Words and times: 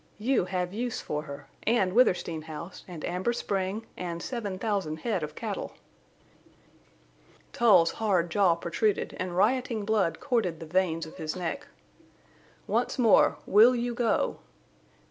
You 0.17 0.45
have 0.45 0.73
use 0.73 0.99
for 0.99 1.21
her—and 1.21 1.93
Withersteen 1.93 2.41
House 2.41 2.83
and 2.87 3.05
Amber 3.05 3.33
Spring 3.33 3.85
and 3.95 4.19
seven 4.23 4.57
thousand 4.57 5.01
head 5.01 5.21
of 5.21 5.35
cattle!" 5.35 5.73
Tull's 7.53 7.91
hard 7.91 8.31
jaw 8.31 8.55
protruded, 8.55 9.15
and 9.19 9.37
rioting 9.37 9.85
blood 9.85 10.19
corded 10.19 10.59
the 10.59 10.65
veins 10.65 11.05
of 11.05 11.17
his 11.17 11.35
neck. 11.35 11.67
"Once 12.65 12.97
more. 12.97 13.37
Will 13.45 13.75
you 13.75 13.93
go?" 13.93 14.39